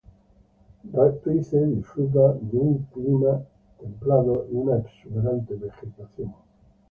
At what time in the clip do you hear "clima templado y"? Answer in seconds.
2.91-4.55